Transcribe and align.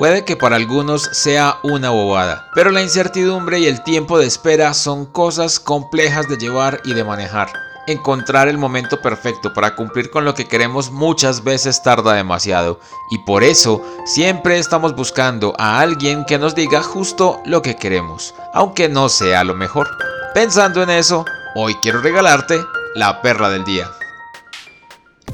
Puede 0.00 0.24
que 0.24 0.34
para 0.34 0.56
algunos 0.56 1.02
sea 1.12 1.58
una 1.62 1.90
bobada, 1.90 2.48
pero 2.54 2.70
la 2.70 2.80
incertidumbre 2.80 3.58
y 3.58 3.66
el 3.66 3.82
tiempo 3.82 4.18
de 4.18 4.24
espera 4.24 4.72
son 4.72 5.04
cosas 5.04 5.60
complejas 5.60 6.26
de 6.26 6.38
llevar 6.38 6.80
y 6.86 6.94
de 6.94 7.04
manejar. 7.04 7.52
Encontrar 7.86 8.48
el 8.48 8.56
momento 8.56 9.02
perfecto 9.02 9.52
para 9.52 9.76
cumplir 9.76 10.08
con 10.08 10.24
lo 10.24 10.32
que 10.34 10.48
queremos 10.48 10.90
muchas 10.90 11.44
veces 11.44 11.82
tarda 11.82 12.14
demasiado 12.14 12.80
y 13.10 13.18
por 13.26 13.44
eso 13.44 13.84
siempre 14.06 14.58
estamos 14.58 14.96
buscando 14.96 15.52
a 15.58 15.80
alguien 15.80 16.24
que 16.24 16.38
nos 16.38 16.54
diga 16.54 16.82
justo 16.82 17.42
lo 17.44 17.60
que 17.60 17.76
queremos, 17.76 18.34
aunque 18.54 18.88
no 18.88 19.10
sea 19.10 19.44
lo 19.44 19.54
mejor. 19.54 19.86
Pensando 20.32 20.82
en 20.82 20.88
eso, 20.88 21.26
hoy 21.54 21.74
quiero 21.82 22.00
regalarte 22.00 22.58
la 22.94 23.20
perla 23.20 23.50
del 23.50 23.66
día. 23.66 23.90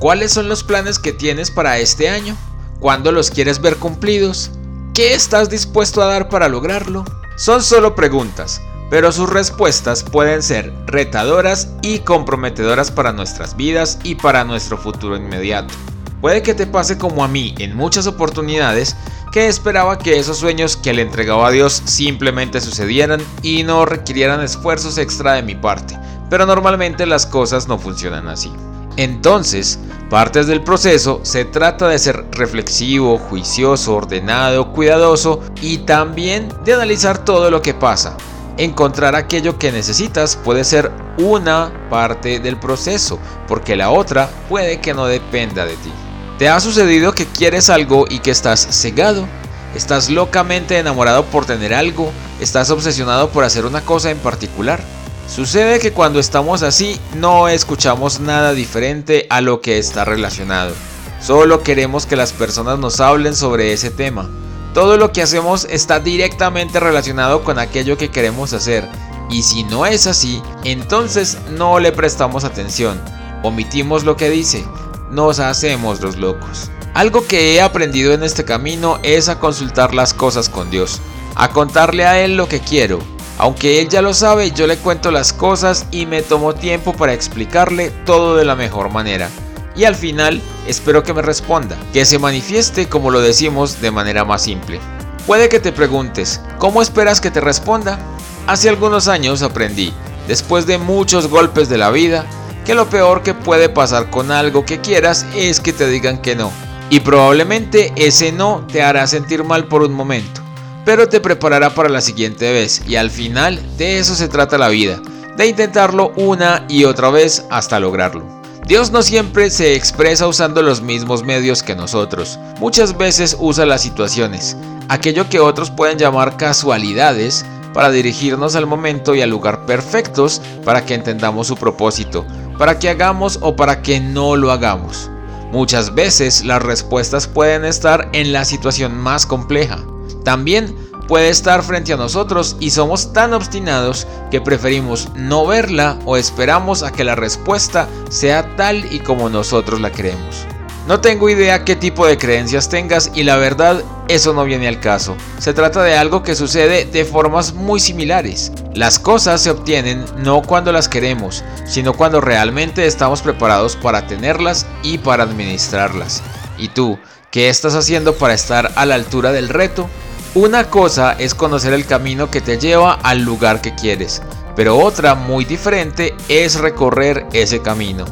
¿Cuáles 0.00 0.32
son 0.32 0.48
los 0.48 0.64
planes 0.64 0.98
que 0.98 1.12
tienes 1.12 1.52
para 1.52 1.78
este 1.78 2.08
año? 2.08 2.36
¿Cuándo 2.80 3.10
los 3.10 3.30
quieres 3.30 3.60
ver 3.60 3.76
cumplidos? 3.76 4.50
¿Qué 4.92 5.14
estás 5.14 5.48
dispuesto 5.48 6.02
a 6.02 6.06
dar 6.06 6.28
para 6.28 6.48
lograrlo? 6.48 7.04
Son 7.36 7.62
solo 7.62 7.94
preguntas, 7.94 8.60
pero 8.90 9.12
sus 9.12 9.30
respuestas 9.30 10.02
pueden 10.02 10.42
ser 10.42 10.72
retadoras 10.86 11.70
y 11.82 12.00
comprometedoras 12.00 12.90
para 12.90 13.12
nuestras 13.12 13.56
vidas 13.56 13.98
y 14.02 14.14
para 14.16 14.44
nuestro 14.44 14.76
futuro 14.76 15.16
inmediato. 15.16 15.72
Puede 16.20 16.42
que 16.42 16.54
te 16.54 16.66
pase 16.66 16.98
como 16.98 17.24
a 17.24 17.28
mí 17.28 17.54
en 17.58 17.74
muchas 17.74 18.06
oportunidades 18.06 18.94
que 19.32 19.48
esperaba 19.48 19.98
que 19.98 20.18
esos 20.18 20.38
sueños 20.38 20.76
que 20.76 20.92
le 20.92 21.02
entregaba 21.02 21.48
a 21.48 21.50
Dios 21.50 21.82
simplemente 21.86 22.60
sucedieran 22.60 23.22
y 23.42 23.62
no 23.62 23.86
requirieran 23.86 24.42
esfuerzos 24.42 24.98
extra 24.98 25.32
de 25.32 25.42
mi 25.42 25.54
parte, 25.54 25.98
pero 26.28 26.44
normalmente 26.44 27.06
las 27.06 27.24
cosas 27.24 27.68
no 27.68 27.78
funcionan 27.78 28.28
así. 28.28 28.52
Entonces, 28.96 29.78
partes 30.08 30.46
del 30.46 30.62
proceso 30.62 31.20
se 31.24 31.44
trata 31.44 31.88
de 31.88 31.98
ser 31.98 32.24
reflexivo, 32.32 33.18
juicioso, 33.18 33.94
ordenado, 33.94 34.72
cuidadoso 34.72 35.40
y 35.60 35.78
también 35.78 36.48
de 36.64 36.74
analizar 36.74 37.24
todo 37.24 37.50
lo 37.50 37.62
que 37.62 37.74
pasa. 37.74 38.16
Encontrar 38.56 39.14
aquello 39.14 39.58
que 39.58 39.72
necesitas 39.72 40.36
puede 40.36 40.64
ser 40.64 40.90
una 41.18 41.88
parte 41.90 42.40
del 42.40 42.58
proceso, 42.58 43.18
porque 43.46 43.76
la 43.76 43.90
otra 43.90 44.30
puede 44.48 44.80
que 44.80 44.94
no 44.94 45.06
dependa 45.06 45.66
de 45.66 45.74
ti. 45.76 45.92
¿Te 46.38 46.48
ha 46.48 46.60
sucedido 46.60 47.12
que 47.12 47.26
quieres 47.26 47.68
algo 47.68 48.06
y 48.08 48.20
que 48.20 48.30
estás 48.30 48.66
cegado? 48.70 49.26
¿Estás 49.74 50.08
locamente 50.08 50.78
enamorado 50.78 51.24
por 51.24 51.44
tener 51.44 51.74
algo? 51.74 52.10
¿Estás 52.40 52.70
obsesionado 52.70 53.30
por 53.30 53.44
hacer 53.44 53.66
una 53.66 53.82
cosa 53.82 54.10
en 54.10 54.18
particular? 54.18 54.80
Sucede 55.28 55.80
que 55.80 55.92
cuando 55.92 56.20
estamos 56.20 56.62
así 56.62 57.00
no 57.16 57.48
escuchamos 57.48 58.20
nada 58.20 58.52
diferente 58.52 59.26
a 59.28 59.40
lo 59.40 59.60
que 59.60 59.78
está 59.78 60.04
relacionado. 60.04 60.72
Solo 61.20 61.62
queremos 61.62 62.06
que 62.06 62.16
las 62.16 62.32
personas 62.32 62.78
nos 62.78 63.00
hablen 63.00 63.34
sobre 63.34 63.72
ese 63.72 63.90
tema. 63.90 64.30
Todo 64.72 64.96
lo 64.96 65.10
que 65.12 65.22
hacemos 65.22 65.66
está 65.68 65.98
directamente 65.98 66.78
relacionado 66.78 67.42
con 67.42 67.58
aquello 67.58 67.98
que 67.98 68.10
queremos 68.10 68.52
hacer. 68.52 68.88
Y 69.28 69.42
si 69.42 69.64
no 69.64 69.84
es 69.84 70.06
así, 70.06 70.40
entonces 70.62 71.38
no 71.50 71.80
le 71.80 71.90
prestamos 71.90 72.44
atención. 72.44 73.02
Omitimos 73.42 74.04
lo 74.04 74.16
que 74.16 74.30
dice. 74.30 74.64
Nos 75.10 75.40
hacemos 75.40 76.00
los 76.00 76.16
locos. 76.16 76.70
Algo 76.94 77.26
que 77.26 77.54
he 77.54 77.60
aprendido 77.60 78.14
en 78.14 78.22
este 78.22 78.44
camino 78.44 79.00
es 79.02 79.28
a 79.28 79.40
consultar 79.40 79.92
las 79.92 80.14
cosas 80.14 80.48
con 80.48 80.70
Dios. 80.70 81.00
A 81.34 81.50
contarle 81.50 82.06
a 82.06 82.22
Él 82.22 82.36
lo 82.36 82.48
que 82.48 82.60
quiero 82.60 83.15
aunque 83.38 83.80
él 83.80 83.88
ya 83.88 84.00
lo 84.00 84.14
sabe, 84.14 84.50
yo 84.50 84.66
le 84.66 84.78
cuento 84.78 85.10
las 85.10 85.32
cosas 85.32 85.86
y 85.90 86.06
me 86.06 86.22
tomo 86.22 86.54
tiempo 86.54 86.94
para 86.94 87.12
explicarle 87.12 87.90
todo 88.04 88.36
de 88.36 88.44
la 88.44 88.56
mejor 88.56 88.90
manera. 88.90 89.28
Y 89.76 89.84
al 89.84 89.94
final 89.94 90.40
espero 90.66 91.02
que 91.02 91.12
me 91.12 91.20
responda, 91.20 91.76
que 91.92 92.06
se 92.06 92.18
manifieste 92.18 92.88
como 92.88 93.10
lo 93.10 93.20
decimos 93.20 93.80
de 93.82 93.90
manera 93.90 94.24
más 94.24 94.42
simple. 94.42 94.80
Puede 95.26 95.50
que 95.50 95.60
te 95.60 95.72
preguntes, 95.72 96.40
¿cómo 96.58 96.80
esperas 96.80 97.20
que 97.20 97.30
te 97.30 97.40
responda? 97.40 97.98
Hace 98.46 98.70
algunos 98.70 99.06
años 99.06 99.42
aprendí, 99.42 99.92
después 100.28 100.66
de 100.66 100.78
muchos 100.78 101.28
golpes 101.28 101.68
de 101.68 101.76
la 101.76 101.90
vida, 101.90 102.24
que 102.64 102.74
lo 102.74 102.88
peor 102.88 103.22
que 103.22 103.34
puede 103.34 103.68
pasar 103.68 104.08
con 104.08 104.32
algo 104.32 104.64
que 104.64 104.80
quieras 104.80 105.26
es 105.34 105.60
que 105.60 105.74
te 105.74 105.86
digan 105.88 106.22
que 106.22 106.36
no. 106.36 106.50
Y 106.88 107.00
probablemente 107.00 107.92
ese 107.96 108.32
no 108.32 108.64
te 108.66 108.82
hará 108.82 109.06
sentir 109.06 109.44
mal 109.44 109.66
por 109.66 109.82
un 109.82 109.92
momento 109.92 110.45
pero 110.86 111.08
te 111.08 111.20
preparará 111.20 111.74
para 111.74 111.88
la 111.88 112.00
siguiente 112.00 112.52
vez 112.52 112.80
y 112.86 112.94
al 112.94 113.10
final 113.10 113.60
de 113.76 113.98
eso 113.98 114.14
se 114.14 114.28
trata 114.28 114.56
la 114.56 114.68
vida, 114.68 115.02
de 115.36 115.48
intentarlo 115.48 116.12
una 116.16 116.64
y 116.68 116.84
otra 116.84 117.10
vez 117.10 117.44
hasta 117.50 117.80
lograrlo. 117.80 118.24
Dios 118.68 118.92
no 118.92 119.02
siempre 119.02 119.50
se 119.50 119.74
expresa 119.74 120.28
usando 120.28 120.62
los 120.62 120.82
mismos 120.82 121.24
medios 121.24 121.64
que 121.64 121.74
nosotros, 121.74 122.38
muchas 122.60 122.96
veces 122.96 123.36
usa 123.38 123.66
las 123.66 123.82
situaciones, 123.82 124.56
aquello 124.88 125.28
que 125.28 125.40
otros 125.40 125.72
pueden 125.72 125.98
llamar 125.98 126.36
casualidades, 126.36 127.44
para 127.74 127.90
dirigirnos 127.90 128.56
al 128.56 128.66
momento 128.66 129.14
y 129.14 129.20
al 129.20 129.28
lugar 129.28 129.66
perfectos 129.66 130.40
para 130.64 130.86
que 130.86 130.94
entendamos 130.94 131.48
su 131.48 131.56
propósito, 131.56 132.24
para 132.58 132.78
que 132.78 132.88
hagamos 132.88 133.38
o 133.42 133.54
para 133.54 133.82
que 133.82 134.00
no 134.00 134.34
lo 134.36 134.50
hagamos. 134.50 135.10
Muchas 135.52 135.94
veces 135.94 136.44
las 136.44 136.62
respuestas 136.62 137.26
pueden 137.26 137.64
estar 137.64 138.08
en 138.14 138.32
la 138.32 138.46
situación 138.46 138.96
más 138.96 139.26
compleja, 139.26 139.78
también 140.26 140.74
puede 141.06 141.28
estar 141.28 141.62
frente 141.62 141.92
a 141.92 141.96
nosotros 141.96 142.56
y 142.58 142.70
somos 142.72 143.12
tan 143.12 143.32
obstinados 143.32 144.08
que 144.28 144.40
preferimos 144.40 145.08
no 145.14 145.46
verla 145.46 146.00
o 146.04 146.16
esperamos 146.16 146.82
a 146.82 146.90
que 146.90 147.04
la 147.04 147.14
respuesta 147.14 147.88
sea 148.10 148.56
tal 148.56 148.92
y 148.92 148.98
como 148.98 149.28
nosotros 149.28 149.80
la 149.80 149.92
creemos. 149.92 150.44
No 150.88 151.00
tengo 151.00 151.30
idea 151.30 151.64
qué 151.64 151.76
tipo 151.76 152.08
de 152.08 152.18
creencias 152.18 152.68
tengas 152.68 153.12
y 153.14 153.22
la 153.22 153.36
verdad 153.36 153.84
eso 154.08 154.32
no 154.32 154.42
viene 154.44 154.66
al 154.66 154.80
caso. 154.80 155.16
Se 155.38 155.54
trata 155.54 155.84
de 155.84 155.96
algo 155.96 156.24
que 156.24 156.34
sucede 156.34 156.86
de 156.86 157.04
formas 157.04 157.54
muy 157.54 157.78
similares. 157.78 158.50
Las 158.74 158.98
cosas 158.98 159.40
se 159.40 159.52
obtienen 159.52 160.04
no 160.16 160.42
cuando 160.42 160.72
las 160.72 160.88
queremos, 160.88 161.44
sino 161.66 161.92
cuando 161.92 162.20
realmente 162.20 162.84
estamos 162.84 163.22
preparados 163.22 163.76
para 163.76 164.08
tenerlas 164.08 164.66
y 164.82 164.98
para 164.98 165.22
administrarlas. 165.22 166.20
¿Y 166.58 166.66
tú, 166.66 166.98
qué 167.30 167.48
estás 167.48 167.76
haciendo 167.76 168.16
para 168.16 168.34
estar 168.34 168.72
a 168.74 168.86
la 168.86 168.96
altura 168.96 169.30
del 169.30 169.50
reto? 169.50 169.88
Una 170.36 170.68
cosa 170.68 171.14
es 171.18 171.34
conocer 171.34 171.72
el 171.72 171.86
camino 171.86 172.30
que 172.30 172.42
te 172.42 172.58
lleva 172.58 172.92
al 172.92 173.22
lugar 173.22 173.62
que 173.62 173.74
quieres, 173.74 174.20
pero 174.54 174.76
otra 174.76 175.14
muy 175.14 175.46
diferente 175.46 176.14
es 176.28 176.60
recorrer 176.60 177.26
ese 177.32 177.62
camino. 177.62 178.04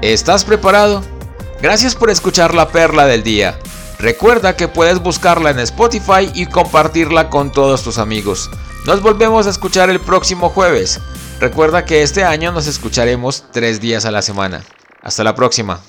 ¿Estás 0.00 0.44
preparado? 0.44 1.02
Gracias 1.60 1.96
por 1.96 2.08
escuchar 2.08 2.54
la 2.54 2.68
perla 2.68 3.06
del 3.06 3.24
día. 3.24 3.58
Recuerda 3.98 4.54
que 4.54 4.68
puedes 4.68 5.00
buscarla 5.00 5.50
en 5.50 5.58
Spotify 5.58 6.30
y 6.32 6.46
compartirla 6.46 7.28
con 7.28 7.50
todos 7.50 7.82
tus 7.82 7.98
amigos. 7.98 8.48
Nos 8.86 9.02
volvemos 9.02 9.48
a 9.48 9.50
escuchar 9.50 9.90
el 9.90 9.98
próximo 9.98 10.50
jueves. 10.50 11.00
Recuerda 11.40 11.84
que 11.84 12.02
este 12.02 12.22
año 12.22 12.52
nos 12.52 12.68
escucharemos 12.68 13.46
tres 13.50 13.80
días 13.80 14.04
a 14.04 14.12
la 14.12 14.22
semana. 14.22 14.62
Hasta 15.02 15.24
la 15.24 15.34
próxima. 15.34 15.80